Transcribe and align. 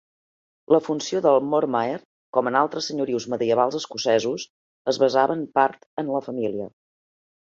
La 0.75 0.77
funció 0.85 1.19
del 1.25 1.35
Mormaer, 1.49 1.99
com 2.37 2.49
en 2.51 2.57
altres 2.61 2.87
senyorius 2.91 3.27
medievals 3.33 3.77
escocesos, 3.81 4.47
es 4.93 4.99
basava 5.05 5.37
en 5.41 5.45
part 5.59 5.87
en 6.03 6.11
la 6.15 6.23
família. 6.29 6.67